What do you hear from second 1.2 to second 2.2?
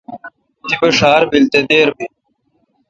بیل تو دیر بی۔